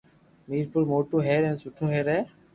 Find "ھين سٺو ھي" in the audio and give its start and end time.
1.45-2.01